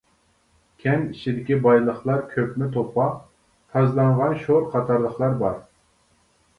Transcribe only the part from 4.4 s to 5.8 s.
شور قاتارلىقلار بار.